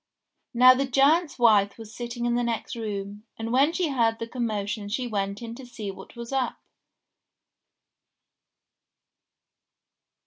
Now 0.55 0.73
the 0.73 0.87
giant's 0.87 1.37
wife 1.37 1.77
was 1.77 1.93
sitting 1.95 2.25
in 2.25 2.33
the 2.33 2.41
next 2.41 2.75
room, 2.75 3.21
and 3.37 3.51
when 3.53 3.71
she 3.71 3.89
heard 3.89 4.17
the 4.17 4.25
commotion 4.27 4.89
she 4.89 5.05
went 5.05 5.43
in 5.43 5.53
to 5.53 5.63
see 5.63 5.91
what 5.91 6.15
was 6.15 6.31
up. 6.33 6.57